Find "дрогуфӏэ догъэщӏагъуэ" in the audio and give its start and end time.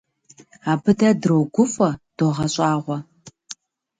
1.21-2.97